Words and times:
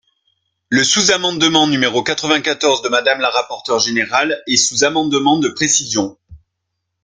Le 0.69 0.83
sous-amendement 0.83 1.67
numéro 1.67 2.01
quatre-vingt-quatorze 2.01 2.81
de 2.81 2.89
Madame 2.89 3.19
la 3.19 3.29
rapporteure 3.29 3.77
générale 3.77 4.41
est 4.47 4.55
un 4.55 4.57
sous-amendement 4.63 5.37
de 5.37 5.49
précision. 5.49 6.17